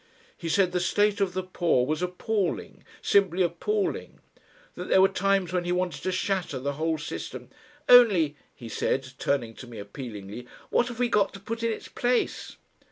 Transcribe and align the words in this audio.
He 0.35 0.49
said 0.49 0.71
the 0.71 0.79
state 0.79 1.21
of 1.21 1.33
the 1.35 1.43
poor 1.43 1.85
was 1.85 2.01
appalling, 2.01 2.83
simply 3.03 3.43
appalling; 3.43 4.17
that 4.73 4.87
there 4.87 4.99
were 4.99 5.07
times 5.07 5.53
when 5.53 5.63
he 5.63 5.71
wanted 5.71 6.01
to 6.01 6.11
shatter 6.11 6.57
the 6.57 6.73
whole 6.73 6.97
system, 6.97 7.51
"only," 7.87 8.35
he 8.55 8.67
said, 8.67 9.09
turning 9.19 9.53
to 9.53 9.67
me 9.67 9.77
appealingly, 9.77 10.47
"What 10.71 10.87
have 10.87 10.97
we 10.97 11.07
got 11.07 11.33
to 11.35 11.39
put 11.39 11.61
in 11.61 11.71
its 11.71 11.87
place?" 11.87 12.57